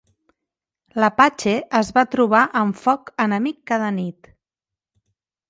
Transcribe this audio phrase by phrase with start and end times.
[1.03, 4.33] L'Apache es va trobar amb foc enemic cada nit.